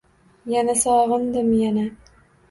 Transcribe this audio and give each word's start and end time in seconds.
Yana 0.53 0.73
sog'indim, 0.83 1.51
yana! 1.57 1.85